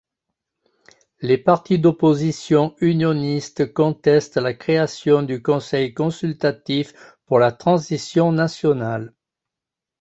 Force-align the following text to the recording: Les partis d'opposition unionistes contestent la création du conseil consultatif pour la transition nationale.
Les 1.19 1.37
partis 1.37 1.77
d'opposition 1.77 2.73
unionistes 2.81 3.71
contestent 3.71 4.37
la 4.37 4.55
création 4.55 5.21
du 5.21 5.43
conseil 5.43 5.93
consultatif 5.93 6.95
pour 7.27 7.37
la 7.37 7.51
transition 7.51 8.31
nationale. 8.31 9.13